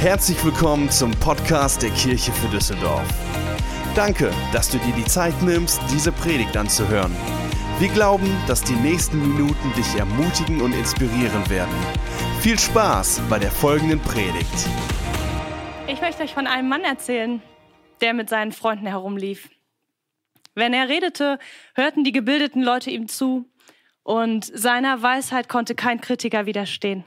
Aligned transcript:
Herzlich 0.00 0.42
willkommen 0.42 0.90
zum 0.90 1.10
Podcast 1.10 1.82
der 1.82 1.90
Kirche 1.90 2.32
für 2.32 2.48
Düsseldorf. 2.48 3.06
Danke, 3.94 4.32
dass 4.50 4.70
du 4.70 4.78
dir 4.78 4.94
die 4.94 5.04
Zeit 5.04 5.42
nimmst, 5.42 5.78
diese 5.90 6.10
Predigt 6.10 6.56
anzuhören. 6.56 7.14
Wir 7.78 7.90
glauben, 7.90 8.34
dass 8.46 8.64
die 8.64 8.76
nächsten 8.76 9.20
Minuten 9.20 9.70
dich 9.76 9.94
ermutigen 9.96 10.62
und 10.62 10.72
inspirieren 10.72 11.50
werden. 11.50 11.74
Viel 12.40 12.58
Spaß 12.58 13.20
bei 13.28 13.38
der 13.38 13.50
folgenden 13.50 14.00
Predigt. 14.00 14.50
Ich 15.86 16.00
möchte 16.00 16.22
euch 16.22 16.32
von 16.32 16.46
einem 16.46 16.70
Mann 16.70 16.84
erzählen, 16.84 17.42
der 18.00 18.14
mit 18.14 18.30
seinen 18.30 18.52
Freunden 18.52 18.86
herumlief. 18.86 19.50
Wenn 20.54 20.72
er 20.72 20.88
redete, 20.88 21.38
hörten 21.74 22.04
die 22.04 22.12
gebildeten 22.12 22.62
Leute 22.62 22.90
ihm 22.90 23.06
zu 23.06 23.50
und 24.02 24.46
seiner 24.46 25.02
Weisheit 25.02 25.50
konnte 25.50 25.74
kein 25.74 26.00
Kritiker 26.00 26.46
widerstehen. 26.46 27.04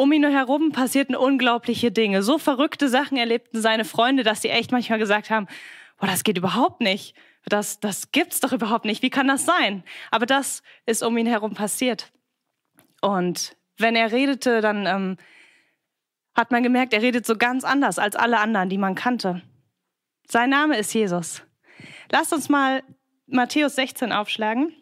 Um 0.00 0.12
ihn 0.12 0.24
herum 0.24 0.72
passierten 0.72 1.14
unglaubliche 1.14 1.92
Dinge. 1.92 2.22
So 2.22 2.38
verrückte 2.38 2.88
Sachen 2.88 3.18
erlebten 3.18 3.60
seine 3.60 3.84
Freunde, 3.84 4.22
dass 4.22 4.40
sie 4.40 4.48
echt 4.48 4.72
manchmal 4.72 4.98
gesagt 4.98 5.28
haben, 5.28 5.46
boah, 5.98 6.06
das 6.06 6.24
geht 6.24 6.38
überhaupt 6.38 6.80
nicht. 6.80 7.14
Das, 7.44 7.80
das 7.80 8.10
gibt's 8.10 8.40
doch 8.40 8.54
überhaupt 8.54 8.86
nicht. 8.86 9.02
Wie 9.02 9.10
kann 9.10 9.28
das 9.28 9.44
sein? 9.44 9.84
Aber 10.10 10.24
das 10.24 10.62
ist 10.86 11.02
um 11.02 11.18
ihn 11.18 11.26
herum 11.26 11.52
passiert. 11.52 12.12
Und 13.02 13.58
wenn 13.76 13.94
er 13.94 14.10
redete, 14.10 14.62
dann 14.62 14.86
ähm, 14.86 15.16
hat 16.34 16.50
man 16.50 16.62
gemerkt, 16.62 16.94
er 16.94 17.02
redet 17.02 17.26
so 17.26 17.36
ganz 17.36 17.62
anders 17.62 17.98
als 17.98 18.16
alle 18.16 18.38
anderen, 18.38 18.70
die 18.70 18.78
man 18.78 18.94
kannte. 18.94 19.42
Sein 20.26 20.48
Name 20.48 20.78
ist 20.78 20.94
Jesus. 20.94 21.42
Lasst 22.10 22.32
uns 22.32 22.48
mal 22.48 22.82
Matthäus 23.26 23.74
16 23.74 24.12
aufschlagen, 24.12 24.72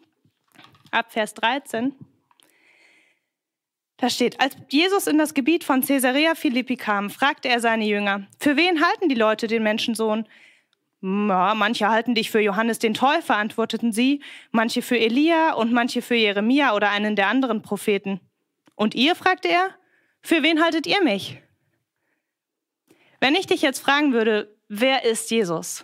ab 0.91 1.11
Vers 1.11 1.33
13. 1.33 1.93
Da 3.99 4.09
steht, 4.09 4.39
als 4.39 4.55
Jesus 4.69 5.07
in 5.07 5.17
das 5.17 5.33
Gebiet 5.33 5.65
von 5.65 5.81
Caesarea 5.81 6.33
Philippi 6.33 6.77
kam, 6.77 7.09
fragte 7.09 7.49
er 7.49 7.59
seine 7.59 7.85
Jünger, 7.85 8.27
für 8.39 8.55
wen 8.55 8.83
halten 8.83 9.09
die 9.09 9.15
Leute 9.15 9.47
den 9.47 9.61
Menschensohn? 9.61 10.25
Ja, 11.01 11.53
manche 11.53 11.89
halten 11.89 12.15
dich 12.15 12.31
für 12.31 12.39
Johannes 12.39 12.79
den 12.79 12.93
Täufer, 12.93 13.35
antworteten 13.35 13.91
sie, 13.91 14.21
manche 14.51 14.81
für 14.81 14.97
Elia 14.97 15.53
und 15.53 15.73
manche 15.73 16.01
für 16.01 16.15
Jeremia 16.15 16.75
oder 16.75 16.89
einen 16.89 17.17
der 17.17 17.27
anderen 17.27 17.61
Propheten. 17.61 18.21
Und 18.75 18.95
ihr, 18.95 19.15
fragte 19.15 19.49
er, 19.49 19.69
für 20.21 20.43
wen 20.43 20.63
haltet 20.63 20.87
ihr 20.87 21.03
mich? 21.03 21.41
Wenn 23.19 23.35
ich 23.35 23.47
dich 23.47 23.61
jetzt 23.61 23.79
fragen 23.79 24.13
würde, 24.13 24.55
wer 24.69 25.03
ist 25.03 25.29
Jesus? 25.29 25.83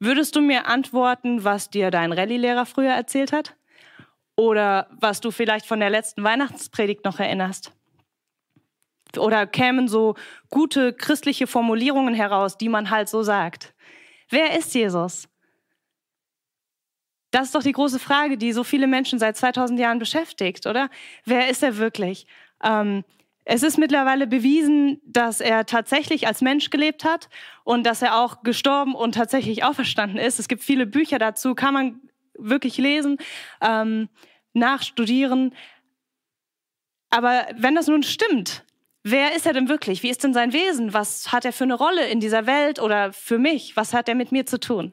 Würdest 0.00 0.34
du 0.34 0.40
mir 0.40 0.66
antworten, 0.66 1.44
was 1.44 1.70
dir 1.70 1.92
dein 1.92 2.12
Rallye-Lehrer 2.12 2.66
früher 2.66 2.92
erzählt 2.92 3.32
hat? 3.32 3.54
Oder 4.38 4.86
was 4.92 5.20
du 5.20 5.32
vielleicht 5.32 5.66
von 5.66 5.80
der 5.80 5.90
letzten 5.90 6.22
Weihnachtspredigt 6.22 7.04
noch 7.04 7.18
erinnerst. 7.18 7.72
Oder 9.16 9.48
kämen 9.48 9.88
so 9.88 10.14
gute 10.48 10.92
christliche 10.92 11.48
Formulierungen 11.48 12.14
heraus, 12.14 12.56
die 12.56 12.68
man 12.68 12.88
halt 12.88 13.08
so 13.08 13.24
sagt. 13.24 13.74
Wer 14.30 14.56
ist 14.56 14.72
Jesus? 14.76 15.28
Das 17.32 17.46
ist 17.46 17.54
doch 17.56 17.64
die 17.64 17.72
große 17.72 17.98
Frage, 17.98 18.38
die 18.38 18.52
so 18.52 18.62
viele 18.62 18.86
Menschen 18.86 19.18
seit 19.18 19.36
2000 19.36 19.80
Jahren 19.80 19.98
beschäftigt, 19.98 20.66
oder? 20.66 20.88
Wer 21.24 21.48
ist 21.48 21.64
er 21.64 21.76
wirklich? 21.78 22.28
Ähm, 22.62 23.02
es 23.44 23.64
ist 23.64 23.76
mittlerweile 23.76 24.28
bewiesen, 24.28 25.00
dass 25.04 25.40
er 25.40 25.66
tatsächlich 25.66 26.28
als 26.28 26.42
Mensch 26.42 26.70
gelebt 26.70 27.04
hat 27.04 27.28
und 27.64 27.84
dass 27.84 28.02
er 28.02 28.20
auch 28.20 28.44
gestorben 28.44 28.94
und 28.94 29.16
tatsächlich 29.16 29.64
auferstanden 29.64 30.20
ist. 30.20 30.38
Es 30.38 30.46
gibt 30.46 30.62
viele 30.62 30.86
Bücher 30.86 31.18
dazu, 31.18 31.56
kann 31.56 31.74
man 31.74 32.07
wirklich 32.38 32.78
lesen, 32.78 33.18
ähm, 33.60 34.08
nachstudieren. 34.52 35.54
Aber 37.10 37.46
wenn 37.56 37.74
das 37.74 37.86
nun 37.86 38.02
stimmt, 38.02 38.64
wer 39.02 39.34
ist 39.34 39.46
er 39.46 39.52
denn 39.52 39.68
wirklich? 39.68 40.02
Wie 40.02 40.10
ist 40.10 40.24
denn 40.24 40.34
sein 40.34 40.52
Wesen? 40.52 40.92
Was 40.92 41.32
hat 41.32 41.44
er 41.44 41.52
für 41.52 41.64
eine 41.64 41.74
Rolle 41.74 42.08
in 42.08 42.20
dieser 42.20 42.46
Welt 42.46 42.80
oder 42.80 43.12
für 43.12 43.38
mich? 43.38 43.76
Was 43.76 43.94
hat 43.94 44.08
er 44.08 44.14
mit 44.14 44.32
mir 44.32 44.46
zu 44.46 44.60
tun? 44.60 44.92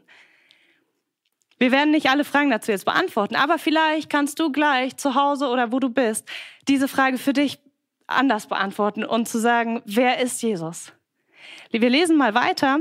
Wir 1.58 1.72
werden 1.72 1.92
nicht 1.92 2.10
alle 2.10 2.26
Fragen 2.26 2.50
dazu 2.50 2.72
jetzt 2.72 2.86
beantworten, 2.86 3.36
aber 3.36 3.58
vielleicht 3.58 4.10
kannst 4.10 4.40
du 4.40 4.52
gleich 4.52 4.98
zu 4.98 5.16
Hause 5.16 5.48
oder 5.48 5.72
wo 5.72 5.80
du 5.80 5.90
bist 5.90 6.28
diese 6.68 6.90
Frage 6.90 7.18
für 7.18 7.32
dich 7.32 7.60
anders 8.08 8.48
beantworten 8.48 9.06
und 9.06 9.28
zu 9.28 9.40
sagen, 9.40 9.82
wer 9.86 10.20
ist 10.20 10.42
Jesus? 10.42 10.92
Wir 11.72 11.90
lesen 11.90 12.18
mal 12.18 12.34
weiter 12.34 12.80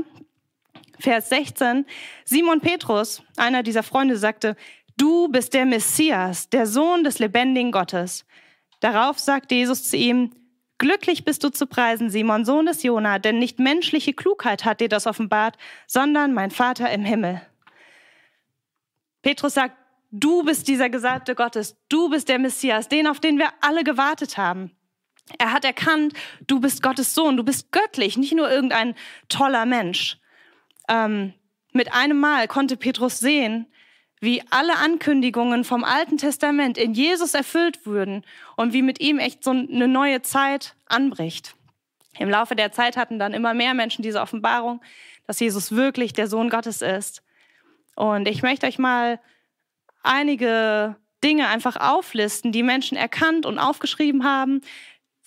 Vers 0.99 1.29
16, 1.29 1.85
Simon 2.23 2.61
Petrus, 2.61 3.23
einer 3.37 3.63
dieser 3.63 3.83
Freunde, 3.83 4.17
sagte, 4.17 4.55
du 4.97 5.27
bist 5.27 5.53
der 5.53 5.65
Messias, 5.65 6.49
der 6.49 6.67
Sohn 6.67 7.03
des 7.03 7.19
lebendigen 7.19 7.71
Gottes. 7.71 8.25
Darauf 8.79 9.19
sagte 9.19 9.55
Jesus 9.55 9.83
zu 9.83 9.97
ihm, 9.97 10.31
Glücklich 10.77 11.23
bist 11.23 11.41
du 11.43 11.49
zu 11.49 11.67
preisen, 11.67 12.09
Simon, 12.09 12.43
Sohn 12.43 12.65
des 12.65 12.83
Jona, 12.83 13.17
denn 13.17 13.39
nicht 13.39 13.59
menschliche 13.59 14.13
Klugheit 14.13 14.65
hat 14.65 14.81
dir 14.81 14.89
das 14.89 15.07
offenbart, 15.07 15.55
sondern 15.87 16.33
mein 16.33 16.51
Vater 16.51 16.91
im 16.91 17.05
Himmel. 17.05 17.41
Petrus 19.21 19.53
sagt, 19.53 19.77
du 20.11 20.43
bist 20.43 20.67
dieser 20.67 20.89
Gesalbte 20.89 21.33
Gottes, 21.33 21.77
du 21.87 22.09
bist 22.09 22.27
der 22.27 22.39
Messias, 22.39 22.89
den, 22.89 23.07
auf 23.07 23.21
den 23.21 23.37
wir 23.37 23.49
alle 23.61 23.85
gewartet 23.85 24.37
haben. 24.37 24.75
Er 25.39 25.53
hat 25.53 25.63
erkannt, 25.63 26.13
du 26.45 26.59
bist 26.59 26.83
Gottes 26.83 27.15
Sohn, 27.15 27.37
du 27.37 27.43
bist 27.43 27.71
göttlich, 27.71 28.17
nicht 28.17 28.33
nur 28.33 28.51
irgendein 28.51 28.95
toller 29.29 29.65
Mensch 29.65 30.17
ähm, 30.87 31.33
mit 31.71 31.93
einem 31.93 32.19
Mal 32.19 32.47
konnte 32.47 32.77
Petrus 32.77 33.19
sehen, 33.19 33.67
wie 34.21 34.41
alle 34.49 34.77
Ankündigungen 34.77 35.63
vom 35.63 35.83
Alten 35.83 36.17
Testament 36.17 36.77
in 36.77 36.93
Jesus 36.93 37.33
erfüllt 37.33 37.85
wurden 37.85 38.23
und 38.55 38.73
wie 38.73 38.81
mit 38.81 38.99
ihm 38.99 39.19
echt 39.19 39.43
so 39.43 39.51
eine 39.51 39.87
neue 39.87 40.21
Zeit 40.21 40.75
anbricht. 40.85 41.55
Im 42.17 42.29
Laufe 42.29 42.55
der 42.55 42.71
Zeit 42.71 42.97
hatten 42.97 43.19
dann 43.19 43.33
immer 43.33 43.53
mehr 43.53 43.73
Menschen 43.73 44.01
diese 44.01 44.21
Offenbarung, 44.21 44.81
dass 45.27 45.39
Jesus 45.39 45.73
wirklich 45.73 46.13
der 46.13 46.27
Sohn 46.27 46.49
Gottes 46.49 46.81
ist. 46.81 47.23
Und 47.95 48.27
ich 48.27 48.41
möchte 48.41 48.67
euch 48.67 48.79
mal 48.79 49.19
einige 50.01 50.95
Dinge 51.23 51.47
einfach 51.47 51.75
auflisten, 51.75 52.51
die 52.51 52.63
Menschen 52.63 52.97
erkannt 52.97 53.45
und 53.45 53.59
aufgeschrieben 53.59 54.23
haben 54.23 54.61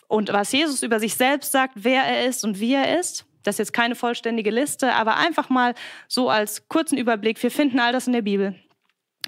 und 0.06 0.32
was 0.32 0.52
Jesus 0.52 0.82
über 0.82 1.00
sich 1.00 1.14
selbst 1.14 1.52
sagt, 1.52 1.74
wer 1.76 2.04
er 2.04 2.26
ist 2.26 2.44
und 2.44 2.60
wie 2.60 2.74
er 2.74 2.98
ist. 2.98 3.26
Das 3.48 3.54
ist 3.54 3.60
jetzt 3.60 3.72
keine 3.72 3.94
vollständige 3.94 4.50
Liste, 4.50 4.92
aber 4.92 5.16
einfach 5.16 5.48
mal 5.48 5.74
so 6.06 6.28
als 6.28 6.68
kurzen 6.68 6.98
Überblick. 6.98 7.42
Wir 7.42 7.50
finden 7.50 7.80
all 7.80 7.92
das 7.92 8.06
in 8.06 8.12
der 8.12 8.20
Bibel. 8.20 8.54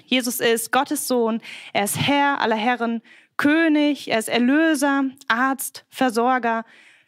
Jesus 0.05 0.39
ist 0.39 0.71
Gottes 0.71 1.07
Sohn, 1.07 1.41
er 1.73 1.85
ist 1.85 1.97
Herr 1.97 2.39
aller 2.39 2.55
Herren, 2.55 3.01
König, 3.37 4.11
er 4.11 4.19
ist 4.19 4.29
Erlöser, 4.29 5.05
Arzt, 5.27 5.85
Versorger, 5.89 6.65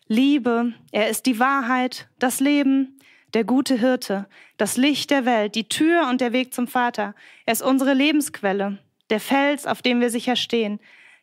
Liebe, 0.07 0.73
er 0.91 1.07
ist 1.07 1.28
die 1.28 1.38
Wahrheit, 1.38 2.09
das 2.18 2.40
Leben, 2.40 2.97
der 3.35 3.44
gute 3.44 3.75
Hirte, 3.75 4.28
das 4.57 4.75
Licht 4.75 5.12
der 5.12 5.25
Welt, 5.25 5.53
die 5.53 5.69
Tür 5.69 6.07
und 6.09 6.19
der 6.19 6.34
Weg 6.34 6.52
zum 6.52 6.68
Vater. 6.68 7.13
Er 7.46 7.53
ist 7.53 7.62
unsere 7.62 7.94
Lebensquelle, 7.94 8.79
der 9.12 9.19
Fels, 9.19 9.68
auf 9.68 9.84
dem 9.84 10.02
wir 10.02 10.09
sicher 10.09 10.35
stehen, 10.35 10.79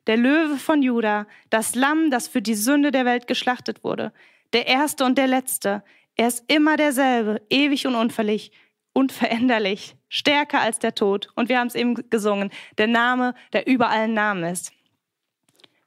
der 0.06 0.16
Löwe 0.16 0.56
von 0.56 0.82
Juda, 0.82 1.26
das 1.50 1.74
Lamm, 1.74 2.12
das 2.12 2.28
für 2.28 2.42
die 2.42 2.54
Sünde 2.54 2.92
der 2.92 3.04
Welt 3.04 3.26
geschlachtet 3.26 3.82
wurde 3.82 4.12
der 4.52 4.66
Erste 4.66 5.04
und 5.04 5.16
der 5.18 5.26
Letzte. 5.26 5.82
Er 6.16 6.28
ist 6.28 6.44
immer 6.48 6.76
derselbe, 6.76 7.40
ewig 7.48 7.86
und 7.86 7.94
unverlich, 7.94 8.52
unveränderlich, 8.92 9.96
stärker 10.08 10.60
als 10.60 10.78
der 10.78 10.94
Tod. 10.94 11.28
Und 11.34 11.48
wir 11.48 11.58
haben 11.58 11.68
es 11.68 11.74
eben 11.74 11.94
gesungen, 12.10 12.50
der 12.78 12.86
Name, 12.86 13.34
der 13.52 13.66
über 13.66 13.90
allen 13.90 14.14
Namen 14.14 14.44
ist. 14.44 14.72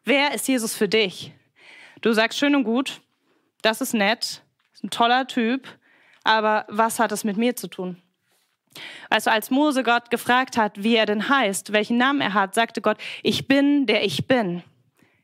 Wer 0.05 0.33
ist 0.33 0.47
Jesus 0.47 0.75
für 0.75 0.89
dich? 0.89 1.33
Du 2.01 2.11
sagst 2.13 2.39
schön 2.39 2.55
und 2.55 2.63
gut, 2.63 3.01
das 3.61 3.79
ist 3.79 3.93
nett, 3.93 4.43
ist 4.73 4.83
ein 4.83 4.89
toller 4.89 5.27
Typ, 5.27 5.67
aber 6.23 6.65
was 6.67 6.99
hat 6.99 7.11
es 7.11 7.23
mit 7.23 7.37
mir 7.37 7.55
zu 7.55 7.67
tun? 7.67 8.01
Also 9.09 9.29
als 9.29 9.51
Mose 9.51 9.83
Gott 9.83 10.09
gefragt 10.09 10.57
hat, 10.57 10.83
wie 10.83 10.95
er 10.95 11.05
denn 11.05 11.29
heißt, 11.29 11.71
welchen 11.71 11.97
Namen 11.97 12.21
er 12.21 12.33
hat, 12.33 12.55
sagte 12.55 12.81
Gott, 12.81 12.97
ich 13.21 13.47
bin, 13.47 13.85
der 13.85 14.03
ich 14.03 14.27
bin. 14.27 14.63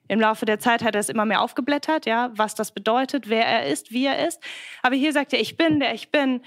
Im 0.09 0.19
Laufe 0.19 0.45
der 0.45 0.59
Zeit 0.59 0.83
hat 0.83 0.95
er 0.95 0.99
es 0.99 1.07
immer 1.07 1.23
mehr 1.23 1.41
aufgeblättert, 1.41 2.05
ja, 2.05 2.31
was 2.33 2.55
das 2.55 2.73
bedeutet, 2.73 3.29
wer 3.29 3.45
er 3.45 3.67
ist, 3.67 3.91
wie 3.91 4.05
er 4.05 4.27
ist. 4.27 4.41
Aber 4.81 4.95
hier 4.95 5.13
sagt 5.13 5.31
er, 5.31 5.39
ich 5.39 5.55
bin 5.55 5.79
der 5.79 5.93
ich 5.93 6.11
bin. 6.11 6.41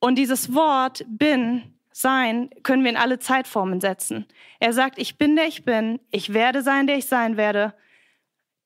Und 0.00 0.16
dieses 0.16 0.52
Wort 0.52 1.04
bin, 1.08 1.76
sein, 1.96 2.50
können 2.62 2.84
wir 2.84 2.90
in 2.90 2.98
alle 2.98 3.18
Zeitformen 3.18 3.80
setzen. 3.80 4.26
Er 4.60 4.74
sagt, 4.74 4.98
ich 4.98 5.16
bin 5.16 5.34
der 5.34 5.46
ich 5.46 5.64
bin, 5.64 5.98
ich 6.10 6.34
werde 6.34 6.60
sein, 6.60 6.86
der 6.86 6.98
ich 6.98 7.06
sein 7.06 7.38
werde. 7.38 7.72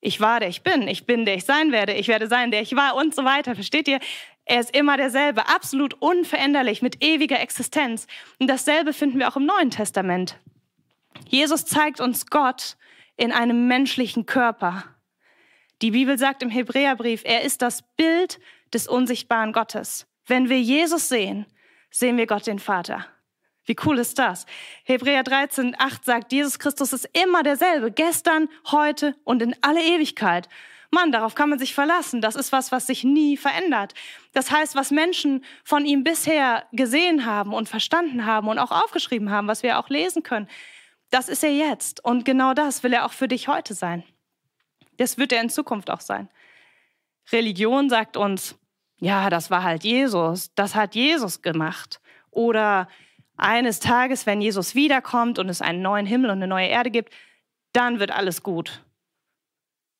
Ich 0.00 0.20
war 0.20 0.40
der 0.40 0.48
ich 0.48 0.62
bin, 0.62 0.88
ich 0.88 1.06
bin 1.06 1.24
der 1.24 1.36
ich 1.36 1.44
sein 1.44 1.70
werde, 1.70 1.92
ich 1.92 2.08
werde 2.08 2.26
sein, 2.26 2.50
der 2.50 2.60
ich 2.60 2.74
war 2.74 2.96
und 2.96 3.14
so 3.14 3.24
weiter. 3.24 3.54
Versteht 3.54 3.86
ihr? 3.86 4.00
Er 4.46 4.58
ist 4.58 4.74
immer 4.76 4.96
derselbe, 4.96 5.46
absolut 5.48 5.94
unveränderlich, 6.00 6.82
mit 6.82 7.04
ewiger 7.04 7.38
Existenz. 7.38 8.08
Und 8.40 8.48
dasselbe 8.48 8.92
finden 8.92 9.20
wir 9.20 9.28
auch 9.28 9.36
im 9.36 9.46
Neuen 9.46 9.70
Testament. 9.70 10.36
Jesus 11.28 11.64
zeigt 11.66 12.00
uns 12.00 12.26
Gott 12.26 12.76
in 13.20 13.32
einem 13.32 13.68
menschlichen 13.68 14.24
Körper. 14.24 14.84
Die 15.82 15.90
Bibel 15.90 16.18
sagt 16.18 16.42
im 16.42 16.48
Hebräerbrief, 16.48 17.22
er 17.24 17.42
ist 17.42 17.60
das 17.60 17.82
Bild 17.96 18.40
des 18.72 18.88
unsichtbaren 18.88 19.52
Gottes. 19.52 20.06
Wenn 20.26 20.48
wir 20.48 20.60
Jesus 20.60 21.08
sehen, 21.08 21.44
sehen 21.90 22.16
wir 22.16 22.26
Gott 22.26 22.46
den 22.46 22.58
Vater. 22.58 23.06
Wie 23.66 23.76
cool 23.84 23.98
ist 23.98 24.18
das? 24.18 24.46
Hebräer 24.84 25.22
13, 25.22 25.76
8 25.78 26.04
sagt, 26.04 26.32
Jesus 26.32 26.58
Christus 26.58 26.94
ist 26.94 27.10
immer 27.12 27.42
derselbe, 27.42 27.92
gestern, 27.92 28.48
heute 28.70 29.14
und 29.24 29.42
in 29.42 29.54
alle 29.60 29.82
Ewigkeit. 29.82 30.48
Mann, 30.90 31.12
darauf 31.12 31.34
kann 31.34 31.50
man 31.50 31.58
sich 31.58 31.74
verlassen. 31.74 32.22
Das 32.22 32.36
ist 32.36 32.52
was, 32.52 32.72
was 32.72 32.86
sich 32.86 33.04
nie 33.04 33.36
verändert. 33.36 33.92
Das 34.32 34.50
heißt, 34.50 34.74
was 34.74 34.90
Menschen 34.90 35.44
von 35.62 35.84
ihm 35.84 36.04
bisher 36.04 36.64
gesehen 36.72 37.26
haben 37.26 37.52
und 37.52 37.68
verstanden 37.68 38.24
haben 38.24 38.48
und 38.48 38.58
auch 38.58 38.70
aufgeschrieben 38.70 39.30
haben, 39.30 39.46
was 39.46 39.62
wir 39.62 39.78
auch 39.78 39.90
lesen 39.90 40.22
können, 40.22 40.48
das 41.10 41.28
ist 41.28 41.44
er 41.44 41.52
jetzt. 41.52 42.04
Und 42.04 42.24
genau 42.24 42.54
das 42.54 42.82
will 42.82 42.92
er 42.92 43.04
auch 43.04 43.12
für 43.12 43.28
dich 43.28 43.48
heute 43.48 43.74
sein. 43.74 44.04
Das 44.96 45.18
wird 45.18 45.32
er 45.32 45.42
in 45.42 45.50
Zukunft 45.50 45.90
auch 45.90 46.00
sein. 46.00 46.28
Religion 47.32 47.88
sagt 47.88 48.16
uns, 48.16 48.56
ja, 48.98 49.30
das 49.30 49.50
war 49.50 49.62
halt 49.62 49.84
Jesus, 49.84 50.54
das 50.54 50.74
hat 50.74 50.94
Jesus 50.94 51.42
gemacht. 51.42 52.00
Oder 52.30 52.88
eines 53.36 53.80
Tages, 53.80 54.26
wenn 54.26 54.40
Jesus 54.40 54.74
wiederkommt 54.74 55.38
und 55.38 55.48
es 55.48 55.62
einen 55.62 55.82
neuen 55.82 56.06
Himmel 56.06 56.30
und 56.30 56.38
eine 56.38 56.46
neue 56.46 56.68
Erde 56.68 56.90
gibt, 56.90 57.14
dann 57.72 57.98
wird 57.98 58.10
alles 58.10 58.42
gut. 58.42 58.84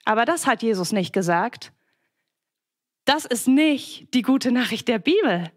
Aber 0.05 0.25
das 0.25 0.47
hat 0.47 0.63
Jesus 0.63 0.93
nicht 0.93 1.13
gesagt. 1.13 1.73
Das 3.05 3.25
ist 3.25 3.49
nicht 3.49 4.13
die 4.13 4.23
gute 4.23 4.53
Nachricht 4.53 4.89
der 4.89 4.99
Bibel. 4.99 5.51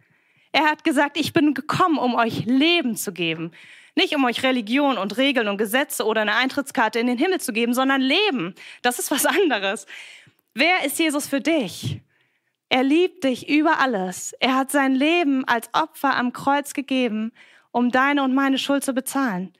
Er 0.51 0.65
hat 0.65 0.83
gesagt, 0.83 1.17
ich 1.17 1.33
bin 1.33 1.53
gekommen, 1.53 1.97
um 1.97 2.15
euch 2.15 2.45
Leben 2.45 2.95
zu 2.95 3.11
geben. 3.11 3.51
Nicht 3.95 4.15
um 4.15 4.25
euch 4.25 4.41
Religion 4.43 4.97
und 4.97 5.17
Regeln 5.17 5.47
und 5.47 5.57
Gesetze 5.57 6.05
oder 6.05 6.21
eine 6.21 6.35
Eintrittskarte 6.35 6.99
in 6.99 7.07
den 7.07 7.17
Himmel 7.17 7.39
zu 7.39 7.53
geben, 7.53 7.73
sondern 7.73 8.01
Leben. 8.01 8.55
Das 8.81 8.99
ist 8.99 9.11
was 9.11 9.25
anderes. 9.25 9.85
Wer 10.55 10.83
ist 10.85 10.99
Jesus 10.99 11.27
für 11.27 11.41
dich? 11.41 12.01
Er 12.69 12.83
liebt 12.83 13.23
dich 13.23 13.49
über 13.49 13.79
alles. 13.79 14.33
Er 14.39 14.55
hat 14.55 14.71
sein 14.71 14.95
Leben 14.95 15.47
als 15.47 15.69
Opfer 15.73 16.15
am 16.15 16.33
Kreuz 16.33 16.73
gegeben, 16.73 17.31
um 17.71 17.91
deine 17.91 18.23
und 18.23 18.33
meine 18.33 18.57
Schuld 18.57 18.83
zu 18.83 18.93
bezahlen. 18.93 19.53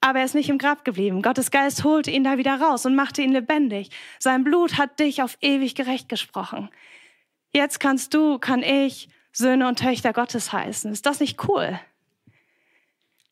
Aber 0.00 0.20
er 0.20 0.24
ist 0.24 0.34
nicht 0.34 0.48
im 0.48 0.58
Grab 0.58 0.84
geblieben. 0.84 1.22
Gottes 1.22 1.50
Geist 1.50 1.84
holte 1.84 2.10
ihn 2.10 2.24
da 2.24 2.38
wieder 2.38 2.60
raus 2.60 2.86
und 2.86 2.96
machte 2.96 3.22
ihn 3.22 3.32
lebendig. 3.32 3.90
Sein 4.18 4.44
Blut 4.44 4.78
hat 4.78 4.98
dich 4.98 5.22
auf 5.22 5.36
ewig 5.42 5.74
gerecht 5.74 6.08
gesprochen. 6.08 6.70
Jetzt 7.52 7.80
kannst 7.80 8.14
du, 8.14 8.38
kann 8.38 8.62
ich 8.62 9.08
Söhne 9.32 9.68
und 9.68 9.78
Töchter 9.78 10.12
Gottes 10.12 10.52
heißen. 10.52 10.90
Ist 10.90 11.06
das 11.06 11.20
nicht 11.20 11.46
cool? 11.48 11.78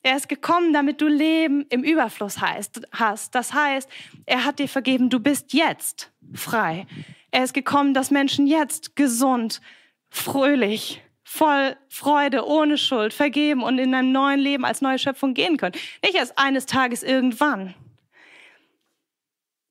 Er 0.01 0.15
ist 0.15 0.29
gekommen, 0.29 0.71
damit 0.71 1.01
du 1.01 1.07
Leben 1.07 1.65
im 1.69 1.83
Überfluss 1.83 2.39
heißt, 2.39 2.81
hast. 2.91 3.35
Das 3.35 3.53
heißt, 3.53 3.89
er 4.25 4.45
hat 4.45 4.59
dir 4.59 4.69
vergeben, 4.69 5.09
du 5.09 5.19
bist 5.19 5.53
jetzt 5.53 6.11
frei. 6.33 6.87
Er 7.31 7.43
ist 7.43 7.53
gekommen, 7.53 7.93
dass 7.93 8.09
Menschen 8.09 8.47
jetzt 8.47 8.95
gesund, 8.95 9.61
fröhlich, 10.09 11.01
voll 11.23 11.75
Freude, 11.89 12.47
ohne 12.47 12.77
Schuld, 12.77 13.13
vergeben 13.13 13.61
und 13.61 13.77
in 13.77 13.93
einem 13.93 14.11
neuen 14.11 14.39
Leben 14.39 14.65
als 14.65 14.81
neue 14.81 14.97
Schöpfung 14.97 15.33
gehen 15.33 15.57
können. 15.57 15.75
Nicht 16.01 16.15
erst 16.15 16.39
eines 16.39 16.65
Tages 16.65 17.03
irgendwann. 17.03 17.75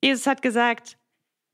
Jesus 0.01 0.27
hat 0.27 0.41
gesagt, 0.41 0.97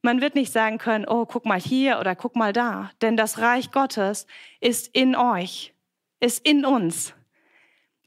man 0.03 0.21
wird 0.21 0.35
nicht 0.35 0.51
sagen 0.51 0.77
können, 0.77 1.07
oh, 1.07 1.25
guck 1.25 1.45
mal 1.45 1.59
hier 1.59 1.99
oder 1.99 2.15
guck 2.15 2.35
mal 2.35 2.53
da, 2.53 2.91
denn 3.01 3.17
das 3.17 3.39
Reich 3.39 3.71
Gottes 3.71 4.27
ist 4.59 4.89
in 4.93 5.15
euch, 5.15 5.73
ist 6.19 6.45
in 6.45 6.65
uns. 6.65 7.15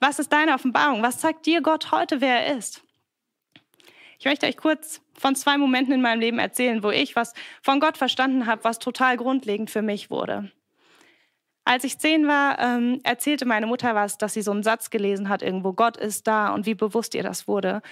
Was 0.01 0.19
ist 0.19 0.33
deine 0.33 0.55
Offenbarung? 0.55 1.03
Was 1.03 1.19
zeigt 1.19 1.47
dir 1.47 1.61
Gott 1.61 1.91
heute, 1.91 2.21
wer 2.21 2.47
er 2.47 2.57
ist? 2.57 2.83
Ich 4.19 4.25
möchte 4.27 4.47
euch 4.47 4.57
kurz 4.57 5.01
von 5.17 5.35
zwei 5.35 5.59
Momenten 5.59 5.95
in 5.95 6.01
meinem 6.01 6.21
Leben 6.21 6.39
erzählen, 6.39 6.83
wo 6.83 6.91
ich 6.91 7.17
was 7.17 7.35
von 7.63 7.81
Gott 7.81 7.97
verstanden 7.97 8.47
habe, 8.47 8.65
was 8.65 8.79
total 8.79 9.17
grundlegend 9.17 9.71
für 9.71 9.83
mich 9.83 10.11
wurde. 10.11 10.51
Als 11.65 11.85
ich 11.85 11.99
zehn 11.99 12.27
war, 12.27 12.59
ähm, 12.59 13.01
erzählte 13.05 13.45
meine 13.45 13.67
Mutter 13.67 13.95
was, 13.95 14.19
dass 14.19 14.35
sie 14.35 14.43
so 14.43 14.53
einen 14.53 14.63
Satz 14.63 14.91
gelesen 14.91 15.29
hat 15.29 15.43
irgendwo, 15.43 15.73
Gott 15.73 15.97
ist 15.97 16.27
da 16.27 16.55
und 16.55 16.67
wie 16.67 16.75
bewusst 16.75 17.15
ihr 17.15 17.23
das 17.23 17.47
wurde. 17.47 17.83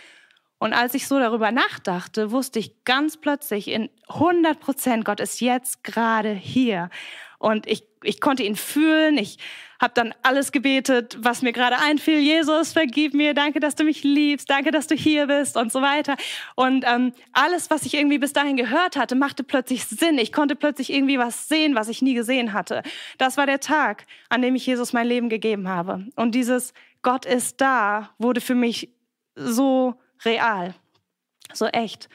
Und 0.58 0.72
als 0.72 0.94
ich 0.94 1.06
so 1.06 1.18
darüber 1.18 1.52
nachdachte, 1.52 2.30
wusste 2.30 2.58
ich 2.58 2.84
ganz 2.84 3.18
plötzlich 3.18 3.68
in 3.68 3.90
100 4.08 4.58
Prozent, 4.58 5.04
Gott 5.04 5.20
ist 5.20 5.40
jetzt 5.40 5.84
gerade 5.84 6.32
hier. 6.32 6.88
Und 7.38 7.66
ich, 7.66 7.84
ich 8.02 8.20
konnte 8.20 8.42
ihn 8.42 8.56
fühlen. 8.56 9.18
Ich 9.18 9.38
habe 9.80 9.92
dann 9.94 10.14
alles 10.22 10.52
gebetet, 10.52 11.16
was 11.20 11.42
mir 11.42 11.52
gerade 11.52 11.78
einfiel. 11.78 12.18
Jesus, 12.18 12.72
vergib 12.72 13.14
mir. 13.14 13.34
Danke, 13.34 13.60
dass 13.60 13.74
du 13.74 13.84
mich 13.84 14.02
liebst. 14.02 14.48
Danke, 14.48 14.70
dass 14.70 14.86
du 14.86 14.94
hier 14.94 15.26
bist 15.26 15.56
und 15.56 15.70
so 15.70 15.82
weiter. 15.82 16.16
Und 16.54 16.84
ähm, 16.86 17.12
alles, 17.32 17.70
was 17.70 17.84
ich 17.84 17.94
irgendwie 17.94 18.18
bis 18.18 18.32
dahin 18.32 18.56
gehört 18.56 18.96
hatte, 18.96 19.14
machte 19.14 19.44
plötzlich 19.44 19.84
Sinn. 19.84 20.18
Ich 20.18 20.32
konnte 20.32 20.56
plötzlich 20.56 20.92
irgendwie 20.92 21.18
was 21.18 21.48
sehen, 21.48 21.74
was 21.74 21.88
ich 21.88 22.02
nie 22.02 22.14
gesehen 22.14 22.52
hatte. 22.52 22.82
Das 23.18 23.36
war 23.36 23.46
der 23.46 23.60
Tag, 23.60 24.06
an 24.28 24.42
dem 24.42 24.54
ich 24.54 24.66
Jesus 24.66 24.92
mein 24.92 25.06
Leben 25.06 25.28
gegeben 25.28 25.68
habe. 25.68 26.06
Und 26.16 26.34
dieses 26.34 26.72
Gott 27.02 27.24
ist 27.24 27.60
da 27.60 28.10
wurde 28.18 28.40
für 28.40 28.56
mich 28.56 28.88
so 29.36 29.94
real, 30.24 30.74
so 31.52 31.66
echt. 31.66 32.08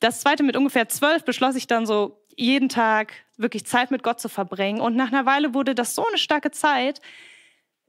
Das 0.00 0.20
zweite 0.20 0.42
mit 0.42 0.56
ungefähr 0.56 0.88
zwölf 0.88 1.24
beschloss 1.24 1.54
ich 1.54 1.66
dann 1.66 1.86
so 1.86 2.25
jeden 2.36 2.68
Tag 2.68 3.12
wirklich 3.36 3.66
Zeit 3.66 3.90
mit 3.90 4.02
Gott 4.02 4.20
zu 4.20 4.28
verbringen. 4.28 4.80
Und 4.80 4.96
nach 4.96 5.08
einer 5.08 5.26
Weile 5.26 5.54
wurde 5.54 5.74
das 5.74 5.94
so 5.94 6.06
eine 6.06 6.18
starke 6.18 6.50
Zeit, 6.50 7.00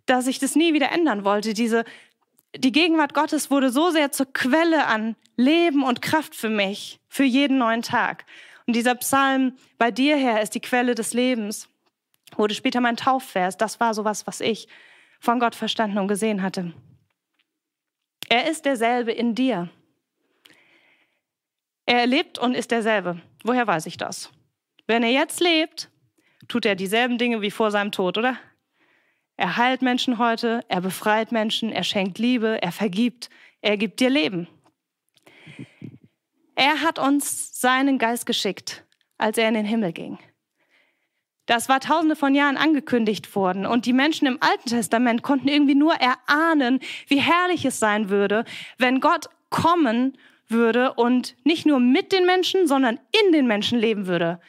dass 0.06 0.28
ich 0.28 0.40
das 0.40 0.56
nie 0.56 0.74
wieder 0.74 0.92
ändern 0.92 1.24
wollte. 1.24 1.54
Diese, 1.54 1.84
die 2.56 2.72
Gegenwart 2.72 3.14
Gottes 3.14 3.52
wurde 3.52 3.70
so 3.70 3.92
sehr 3.92 4.12
zur 4.12 4.32
Quelle 4.34 4.88
an 4.88 5.16
Leben 5.36 5.84
und 5.84 6.02
Kraft 6.02 6.36
für 6.36 6.50
mich, 6.50 7.00
für 7.08 7.24
jeden 7.24 7.58
neuen 7.58 7.82
Tag. 7.82 8.26
Und 8.66 8.76
dieser 8.76 8.96
Psalm, 8.96 9.54
bei 9.78 9.92
dir 9.92 10.18
her 10.18 10.42
ist 10.42 10.56
die 10.56 10.62
Quelle 10.62 10.96
des 10.96 11.14
Lebens, 11.14 11.70
wurde 12.36 12.56
später 12.56 12.82
mein 12.82 12.98
Taufvers. 12.98 13.58
Das 13.58 13.80
war 13.80 13.94
sowas, 13.94 14.28
was 14.28 14.42
ich 14.42 14.68
von 15.20 15.40
Gott 15.40 15.56
verstanden 15.56 15.98
und 15.98 16.08
gesehen 16.08 16.42
hatte. 16.42 16.74
Er 18.30 18.50
ist 18.50 18.66
derselbe 18.66 19.12
in 19.12 19.36
dir. 19.36 19.70
Er 21.88 22.06
lebt 22.06 22.38
und 22.38 22.54
ist 22.54 22.72
derselbe. 22.72 23.22
Woher 23.46 23.66
weiß 23.66 23.86
ich 23.86 23.96
das? 23.96 24.30
Wenn 24.88 25.04
er 25.04 25.12
jetzt 25.12 25.40
lebt, 25.40 25.90
tut 26.50 26.66
er 26.66 26.76
dieselben 26.76 27.18
Dinge 27.18 27.42
wie 27.42 27.50
vor 27.50 27.72
seinem 27.72 27.94
Tod, 27.94 28.18
oder? 28.18 28.38
Er 29.38 29.56
heilt 29.56 29.82
Menschen 29.82 30.18
heute, 30.18 30.66
er 30.68 30.82
befreit 30.82 31.32
Menschen, 31.32 31.72
er 31.72 31.86
schenkt 31.86 32.20
Liebe, 32.20 32.62
er 32.62 32.74
vergibt, 32.74 33.30
er 33.62 33.78
gibt 33.78 34.02
dir 34.02 34.10
Leben. 34.10 34.50
Er 36.56 36.82
hat 36.82 37.00
uns 37.00 37.58
seinen 37.58 38.00
Geist 38.00 38.26
geschickt, 38.26 38.84
als 39.18 39.38
er 39.38 39.48
in 39.48 39.54
den 39.54 39.66
Himmel 39.66 39.94
ging. 39.94 40.20
Das 41.46 41.70
war 41.70 41.80
tausende 41.80 42.18
von 42.18 42.36
Jahren 42.36 42.58
angekündigt 42.58 43.34
worden 43.34 43.66
und 43.66 43.86
die 43.86 43.94
Menschen 43.94 44.28
im 44.28 44.40
Alten 44.42 44.68
Testament 44.68 45.24
konnten 45.24 45.48
irgendwie 45.48 45.76
nur 45.76 45.94
erahnen, 45.94 46.82
wie 47.08 47.22
herrlich 47.22 47.64
es 47.64 47.80
sein 47.80 48.10
würde, 48.10 48.44
wenn 48.78 49.00
Gott 49.00 49.30
kommen 49.50 50.18
würde 50.50 50.94
und 50.94 51.36
nicht 51.44 51.66
nur 51.66 51.80
mit 51.80 52.12
den 52.12 52.26
Menschen, 52.26 52.68
sondern 52.68 53.00
in 53.26 53.32
den 53.32 53.48
Menschen 53.48 53.80
leben 53.80 54.08
würde. 54.08 54.40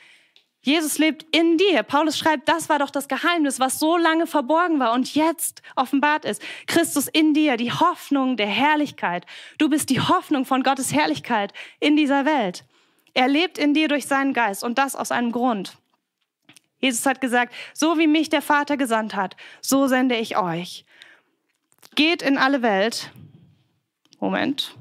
Jesus 0.61 0.99
lebt 0.99 1.25
in 1.35 1.57
dir. 1.57 1.83
Paulus 1.83 2.19
schreibt, 2.19 2.49
das 2.49 2.69
war 2.69 2.79
doch 2.79 2.91
das 2.91 3.09
Geheimnis, 3.09 3.61
was 3.61 3.79
so 3.79 3.97
lange 3.97 4.27
verborgen 4.27 4.81
war 4.81 4.93
und 4.93 5.15
jetzt 5.15 5.63
offenbart 5.77 6.25
ist. 6.25 6.43
Christus 6.67 7.07
in 7.09 7.33
dir, 7.33 7.57
die 7.57 7.73
Hoffnung 7.73 8.37
der 8.37 8.49
Herrlichkeit. 8.49 9.25
Du 9.57 9.71
bist 9.71 9.89
die 9.89 10.01
Hoffnung 10.01 10.45
von 10.45 10.63
Gottes 10.63 10.93
Herrlichkeit 10.93 11.53
in 11.81 11.97
dieser 11.97 12.25
Welt. 12.25 12.65
Er 13.15 13.29
lebt 13.29 13.57
in 13.57 13.73
dir 13.73 13.89
durch 13.89 14.07
seinen 14.07 14.35
Geist 14.35 14.63
und 14.63 14.79
das 14.79 14.95
aus 14.95 15.11
einem 15.11 15.33
Grund. 15.33 15.79
Jesus 16.81 17.07
hat 17.07 17.21
gesagt, 17.21 17.55
so 17.73 17.99
wie 17.99 18.07
mich 18.07 18.29
der 18.29 18.43
Vater 18.43 18.77
gesandt 18.77 19.17
hat, 19.17 19.37
so 19.61 19.87
sende 19.87 20.17
ich 20.17 20.37
euch. 20.37 20.85
Geht 21.95 22.23
in 22.23 22.37
alle 22.37 22.63
Welt. 22.63 23.11
Moment. 24.21 24.77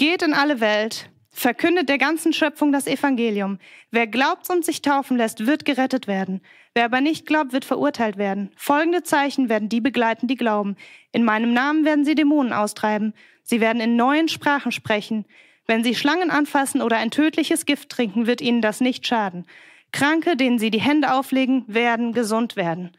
Geht 0.00 0.22
in 0.22 0.32
alle 0.32 0.60
Welt, 0.60 1.10
verkündet 1.28 1.90
der 1.90 1.98
ganzen 1.98 2.32
Schöpfung 2.32 2.72
das 2.72 2.86
Evangelium. 2.86 3.58
Wer 3.90 4.06
glaubt 4.06 4.48
und 4.48 4.64
sich 4.64 4.80
taufen 4.80 5.18
lässt, 5.18 5.44
wird 5.44 5.66
gerettet 5.66 6.06
werden. 6.06 6.40
Wer 6.72 6.86
aber 6.86 7.02
nicht 7.02 7.26
glaubt, 7.26 7.52
wird 7.52 7.66
verurteilt 7.66 8.16
werden. 8.16 8.50
Folgende 8.56 9.02
Zeichen 9.02 9.50
werden 9.50 9.68
die 9.68 9.82
begleiten, 9.82 10.26
die 10.26 10.36
glauben. 10.36 10.76
In 11.12 11.22
meinem 11.22 11.52
Namen 11.52 11.84
werden 11.84 12.06
sie 12.06 12.14
Dämonen 12.14 12.54
austreiben. 12.54 13.12
Sie 13.42 13.60
werden 13.60 13.82
in 13.82 13.96
neuen 13.96 14.28
Sprachen 14.28 14.72
sprechen. 14.72 15.26
Wenn 15.66 15.84
sie 15.84 15.94
Schlangen 15.94 16.30
anfassen 16.30 16.80
oder 16.80 16.96
ein 16.96 17.10
tödliches 17.10 17.66
Gift 17.66 17.90
trinken, 17.90 18.26
wird 18.26 18.40
ihnen 18.40 18.62
das 18.62 18.80
nicht 18.80 19.06
schaden. 19.06 19.46
Kranke, 19.92 20.34
denen 20.34 20.58
sie 20.58 20.70
die 20.70 20.80
Hände 20.80 21.12
auflegen, 21.12 21.64
werden 21.66 22.14
gesund 22.14 22.56
werden. 22.56 22.96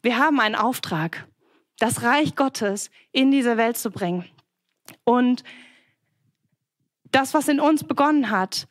Wir 0.00 0.16
haben 0.18 0.38
einen 0.38 0.54
Auftrag, 0.54 1.26
das 1.80 2.04
Reich 2.04 2.36
Gottes 2.36 2.92
in 3.10 3.32
diese 3.32 3.56
Welt 3.56 3.76
zu 3.76 3.90
bringen. 3.90 4.24
Und 5.02 5.42
das, 7.14 7.34
was 7.34 7.48
in 7.48 7.60
uns 7.60 7.84
begonnen 7.84 8.30
hat, 8.30 8.66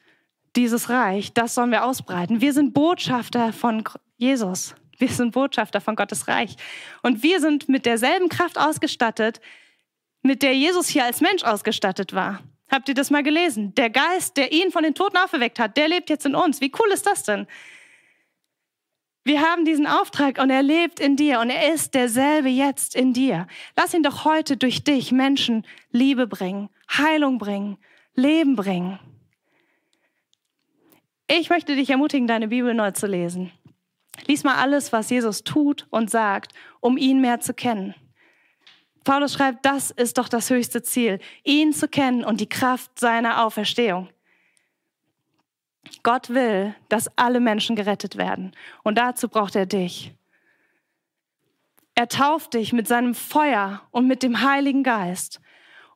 dieses 0.56 0.90
Reich, 0.90 1.34
das 1.34 1.56
sollen 1.56 1.72
wir 1.72 1.86
ausbreiten. 1.86 2.42
Wir 2.42 2.54
sind 2.54 2.74
Botschafter 2.74 3.54
von 3.54 3.84
Jesus. 4.18 4.76
Wir 5.00 5.10
sind 5.10 5.32
Botschafter 5.32 5.82
von 5.82 5.96
Gottes 5.96 6.28
Reich. 6.28 6.56
Und 7.02 7.24
wir 7.24 7.40
sind 7.40 7.70
mit 7.70 7.86
derselben 7.86 8.30
Kraft 8.30 8.60
ausgestattet, 8.60 9.42
mit 10.22 10.44
der 10.44 10.54
Jesus 10.54 10.88
hier 10.88 11.06
als 11.06 11.22
Mensch 11.22 11.44
ausgestattet 11.44 12.14
war. 12.14 12.40
Habt 12.70 12.88
ihr 12.90 12.96
das 12.96 13.10
mal 13.10 13.24
gelesen? 13.24 13.74
Der 13.76 13.90
Geist, 13.90 14.38
der 14.38 14.52
ihn 14.52 14.72
von 14.72 14.84
den 14.84 14.96
Toten 14.96 15.18
auferweckt 15.18 15.60
hat, 15.60 15.76
der 15.78 15.88
lebt 15.88 16.10
jetzt 16.10 16.26
in 16.26 16.36
uns. 16.36 16.62
Wie 16.62 16.72
cool 16.80 16.92
ist 16.92 17.06
das 17.06 17.24
denn? 17.24 17.48
Wir 19.26 19.42
haben 19.42 19.64
diesen 19.64 19.88
Auftrag 19.88 20.38
und 20.38 20.50
er 20.50 20.64
lebt 20.64 21.00
in 21.00 21.16
dir 21.16 21.40
und 21.40 21.50
er 21.50 21.74
ist 21.74 21.94
derselbe 21.94 22.50
jetzt 22.50 22.94
in 22.94 23.14
dir. 23.14 23.48
Lass 23.78 23.94
ihn 23.94 24.04
doch 24.04 24.26
heute 24.26 24.58
durch 24.58 24.84
dich 24.84 25.12
Menschen 25.12 25.66
Liebe 25.92 26.28
bringen, 26.28 26.70
Heilung 26.90 27.38
bringen, 27.38 27.78
Leben 28.16 28.56
bringen. 28.56 29.00
Ich 31.28 31.50
möchte 31.50 31.76
dich 31.76 31.90
ermutigen, 31.90 32.28
deine 32.28 32.50
Bibel 32.50 32.74
neu 32.74 32.92
zu 32.92 33.08
lesen. 33.08 33.52
Lies 34.28 34.44
mal 34.44 34.56
alles, 34.56 34.94
was 34.94 35.10
Jesus 35.10 35.44
tut 35.44 35.88
und 35.90 36.12
sagt, 36.12 36.54
um 36.80 36.98
ihn 36.98 37.22
mehr 37.22 37.40
zu 37.40 37.54
kennen. 37.54 37.96
Paulus 39.04 39.34
schreibt, 39.34 39.66
das 39.66 39.92
ist 39.92 40.18
doch 40.18 40.30
das 40.30 40.50
höchste 40.50 40.82
Ziel, 40.82 41.20
ihn 41.44 41.74
zu 41.74 41.88
kennen 41.88 42.24
und 42.24 42.40
die 42.40 42.48
Kraft 42.48 43.00
seiner 43.00 43.44
Auferstehung. 43.44 44.10
Gott 46.04 46.30
will, 46.30 46.76
dass 46.90 47.10
alle 47.18 47.40
Menschen 47.40 47.76
gerettet 47.76 48.18
werden. 48.18 48.56
Und 48.84 48.98
dazu 48.98 49.28
braucht 49.28 49.56
er 49.56 49.66
dich. 49.66 50.14
Er 51.96 52.08
tauft 52.08 52.54
dich 52.54 52.74
mit 52.74 52.88
seinem 52.88 53.14
Feuer 53.14 53.82
und 53.92 54.08
mit 54.08 54.24
dem 54.24 54.42
Heiligen 54.42 54.84
Geist. 54.84 55.42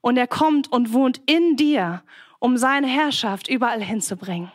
Und 0.07 0.15
er 0.15 0.25
kommt 0.25 0.71
und 0.71 0.93
wohnt 0.93 1.19
in 1.25 1.57
dir, 1.57 2.01
um 2.39 2.55
seine 2.55 2.87
Herrschaft 2.87 3.49
überall 3.49 3.83
hinzubringen. 3.83 4.49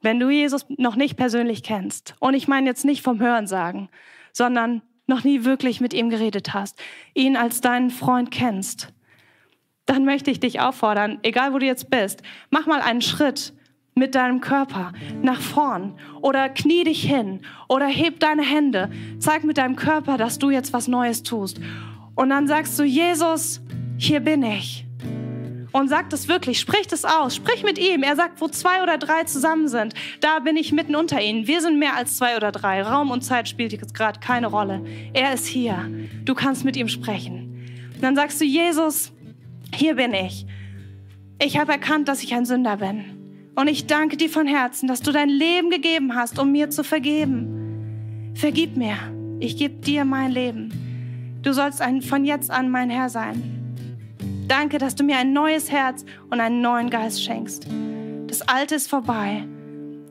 Wenn 0.00 0.18
du 0.18 0.28
Jesus 0.28 0.66
noch 0.76 0.96
nicht 0.96 1.16
persönlich 1.16 1.62
kennst, 1.62 2.16
und 2.18 2.34
ich 2.34 2.48
meine 2.48 2.66
jetzt 2.66 2.84
nicht 2.84 3.00
vom 3.00 3.20
Hören 3.20 3.46
sagen, 3.46 3.88
sondern 4.32 4.82
noch 5.06 5.22
nie 5.22 5.44
wirklich 5.44 5.80
mit 5.80 5.94
ihm 5.94 6.10
geredet 6.10 6.52
hast, 6.52 6.76
ihn 7.14 7.36
als 7.36 7.60
deinen 7.60 7.90
Freund 7.90 8.32
kennst, 8.32 8.92
dann 9.86 10.04
möchte 10.04 10.32
ich 10.32 10.40
dich 10.40 10.58
auffordern, 10.58 11.20
egal 11.22 11.54
wo 11.54 11.60
du 11.60 11.66
jetzt 11.66 11.90
bist, 11.90 12.22
mach 12.50 12.66
mal 12.66 12.80
einen 12.80 13.02
Schritt 13.02 13.52
mit 13.94 14.16
deinem 14.16 14.40
Körper 14.40 14.94
nach 15.22 15.40
vorn 15.40 15.96
oder 16.22 16.48
knie 16.48 16.82
dich 16.82 17.02
hin 17.02 17.42
oder 17.68 17.86
heb 17.86 18.18
deine 18.18 18.42
Hände, 18.42 18.90
zeig 19.20 19.44
mit 19.44 19.58
deinem 19.58 19.76
Körper, 19.76 20.18
dass 20.18 20.40
du 20.40 20.50
jetzt 20.50 20.72
was 20.72 20.88
Neues 20.88 21.22
tust. 21.22 21.60
Und 22.18 22.30
dann 22.30 22.48
sagst 22.48 22.76
du, 22.76 22.82
Jesus, 22.82 23.60
hier 23.96 24.18
bin 24.18 24.42
ich 24.42 24.84
und 25.70 25.86
sagt 25.86 26.12
es 26.12 26.26
wirklich, 26.26 26.58
spricht 26.58 26.92
es 26.92 27.04
aus, 27.04 27.36
sprich 27.36 27.62
mit 27.62 27.78
ihm. 27.78 28.02
Er 28.02 28.16
sagt, 28.16 28.40
wo 28.40 28.48
zwei 28.48 28.82
oder 28.82 28.98
drei 28.98 29.22
zusammen 29.22 29.68
sind, 29.68 29.94
da 30.18 30.40
bin 30.40 30.56
ich 30.56 30.72
mitten 30.72 30.96
unter 30.96 31.22
ihnen. 31.22 31.46
Wir 31.46 31.60
sind 31.60 31.78
mehr 31.78 31.94
als 31.94 32.16
zwei 32.16 32.36
oder 32.36 32.50
drei. 32.50 32.82
Raum 32.82 33.12
und 33.12 33.22
Zeit 33.22 33.48
spielt 33.48 33.70
jetzt 33.70 33.94
gerade 33.94 34.18
keine 34.18 34.48
Rolle. 34.48 34.84
Er 35.12 35.32
ist 35.32 35.46
hier. 35.46 35.88
Du 36.24 36.34
kannst 36.34 36.64
mit 36.64 36.76
ihm 36.76 36.88
sprechen. 36.88 37.92
Und 37.94 38.02
dann 38.02 38.16
sagst 38.16 38.40
du, 38.40 38.44
Jesus, 38.44 39.12
hier 39.72 39.94
bin 39.94 40.12
ich. 40.12 40.44
Ich 41.40 41.56
habe 41.56 41.70
erkannt, 41.70 42.08
dass 42.08 42.24
ich 42.24 42.34
ein 42.34 42.46
Sünder 42.46 42.78
bin. 42.78 43.52
Und 43.54 43.68
ich 43.68 43.86
danke 43.86 44.16
dir 44.16 44.28
von 44.28 44.48
Herzen, 44.48 44.88
dass 44.88 45.02
du 45.02 45.12
dein 45.12 45.28
Leben 45.28 45.70
gegeben 45.70 46.16
hast, 46.16 46.40
um 46.40 46.50
mir 46.50 46.68
zu 46.68 46.82
vergeben. 46.82 48.32
Vergib 48.34 48.76
mir. 48.76 48.96
Ich 49.38 49.56
gebe 49.56 49.76
dir 49.76 50.04
mein 50.04 50.32
Leben. 50.32 50.87
Du 51.48 51.54
sollst 51.54 51.80
ein, 51.80 52.02
von 52.02 52.26
jetzt 52.26 52.50
an 52.50 52.68
mein 52.68 52.90
Herr 52.90 53.08
sein. 53.08 53.42
Danke, 54.48 54.76
dass 54.76 54.94
du 54.94 55.02
mir 55.02 55.16
ein 55.16 55.32
neues 55.32 55.72
Herz 55.72 56.04
und 56.28 56.40
einen 56.40 56.60
neuen 56.60 56.90
Geist 56.90 57.24
schenkst. 57.24 57.66
Das 58.26 58.42
Alte 58.42 58.74
ist 58.74 58.86
vorbei. 58.86 59.46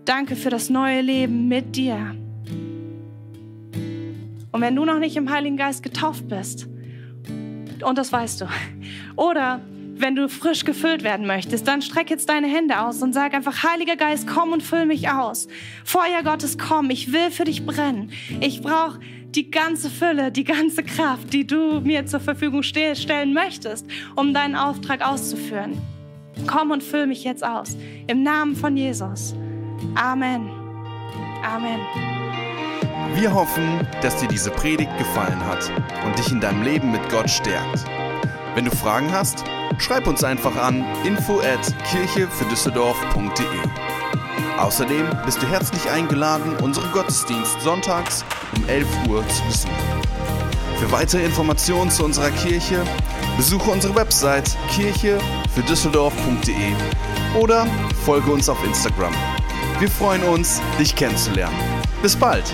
Danke 0.04 0.36
für 0.36 0.50
das 0.50 0.72
neue 0.72 1.02
Leben 1.02 1.48
mit 1.48 1.76
dir. 1.76 2.16
Und 4.52 4.62
wenn 4.62 4.76
du 4.76 4.84
noch 4.84 4.98
nicht 4.98 5.16
im 5.16 5.30
Heiligen 5.30 5.58
Geist 5.58 5.84
getauft 5.84 6.28
bist, 6.28 6.68
und 7.84 7.98
das 8.00 8.12
weißt 8.12 8.42
du, 8.42 8.46
oder 9.16 9.62
wenn 10.00 10.16
du 10.16 10.30
frisch 10.30 10.66
gefüllt 10.66 11.04
werden 11.04 11.28
möchtest, 11.28 11.68
dann 11.68 11.84
streck 11.84 12.10
jetzt 12.10 12.30
deine 12.30 12.48
Hände 12.48 12.82
aus 12.82 13.04
und 13.04 13.14
sag 13.14 13.36
einfach, 13.36 13.64
Heiliger 13.64 13.96
Geist, 13.96 14.28
komm 14.28 14.54
und 14.54 14.64
füll 14.64 14.88
mich 14.88 15.10
aus. 15.10 15.48
Feuer 15.84 16.24
Gottes, 16.24 16.58
komm, 16.58 16.90
ich 16.90 17.14
will 17.14 17.30
für 17.30 17.44
dich 17.44 17.64
brennen. 17.64 18.12
Ich 18.40 18.62
brauche 18.62 19.00
die 19.36 19.52
ganze 19.52 19.90
Fülle, 19.90 20.32
die 20.32 20.44
ganze 20.44 20.84
Kraft, 20.84 21.34
die 21.34 21.46
du 21.46 21.82
mir 21.82 22.06
zur 22.06 22.20
Verfügung 22.20 22.64
stellen 22.64 23.34
möchtest, 23.34 23.86
um 24.16 24.34
deinen 24.34 24.56
Auftrag 24.56 25.08
auszuführen. 25.08 25.82
Komm 26.46 26.72
und 26.72 26.84
füll 26.84 27.08
mich 27.08 27.24
jetzt 27.24 27.46
aus. 27.46 27.76
Im 28.08 28.24
Namen 28.24 28.56
von 28.56 28.78
Jesus. 28.78 29.36
Amen. 29.96 30.50
Amen. 31.44 31.80
Wir 33.16 33.34
hoffen, 33.34 33.88
dass 34.02 34.18
dir 34.18 34.28
diese 34.28 34.52
Predigt 34.52 34.96
gefallen 34.98 35.44
hat 35.46 35.72
und 36.06 36.18
dich 36.18 36.32
in 36.32 36.40
deinem 36.40 36.64
Leben 36.64 36.92
mit 36.92 37.10
Gott 37.10 37.30
stärkt. 37.30 37.86
Wenn 38.54 38.66
du 38.66 38.72
Fragen 38.72 39.12
hast, 39.12 39.44
schreib 39.80 40.08
uns 40.08 40.24
einfach 40.24 40.56
an 40.56 40.86
info 41.04 41.40
at 41.40 41.74
kirchefürdüsseldorf.de. 41.86 43.87
Außerdem 44.58 45.06
bist 45.26 45.42
du 45.42 45.48
herzlich 45.48 45.90
eingeladen, 45.90 46.56
unseren 46.64 46.92
Gottesdienst 46.92 47.62
sonntags 47.62 48.26
um 48.56 48.68
11 48.68 48.88
Uhr 49.08 49.28
zu 49.28 49.44
besuchen. 49.44 49.76
Für 50.80 50.92
weitere 50.92 51.24
Informationen 51.24 51.92
zu 51.92 52.04
unserer 52.04 52.32
Kirche 52.32 52.84
besuche 53.36 53.70
unsere 53.70 53.94
Website 53.96 54.58
kirchefürdüsseldorf.de 54.72 56.74
oder 57.40 57.68
folge 58.04 58.32
uns 58.32 58.50
auf 58.50 58.64
Instagram. 58.64 59.14
Wir 59.80 59.90
freuen 59.90 60.24
uns, 60.24 60.60
dich 60.80 60.96
kennenzulernen. 60.96 61.56
Bis 62.02 62.16
bald! 62.16 62.52